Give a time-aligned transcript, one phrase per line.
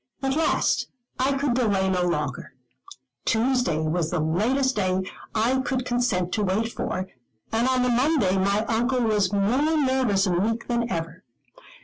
[0.23, 0.87] At last,
[1.19, 2.55] I could delay no longer.
[3.23, 5.03] Tuesday was the latest day
[5.35, 7.07] I could consent to wait for,
[7.51, 11.23] and on the Monday my Uncle was more nervous and weak than ever.